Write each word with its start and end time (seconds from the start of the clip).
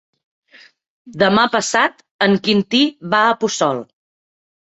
Demà 1.23 1.43
passat 1.57 2.01
en 2.27 2.33
Quintí 2.47 2.81
va 3.13 3.19
a 3.27 3.35
Puçol. 3.43 3.83